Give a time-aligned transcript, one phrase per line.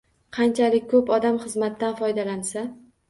[0.37, 2.65] Qanchalik ko’p odam xizmatdan foydalansa